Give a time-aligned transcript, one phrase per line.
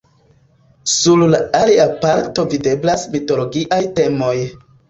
[0.93, 4.37] Sur la alia parto videblas mitologiaj temoj.